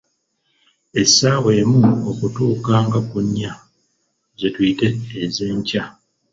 Essaawa 1.01 1.49
emu 1.61 1.79
okutuuka 2.09 2.73
nga 2.85 2.99
ku 3.09 3.17
nnya, 3.25 3.51
ze 4.39 4.47
tuyita 4.53 4.87
ez'enkya. 5.25 5.83